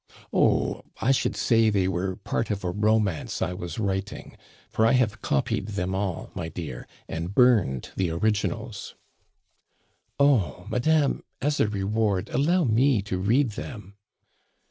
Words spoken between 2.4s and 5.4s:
of a romance I was writing; for I have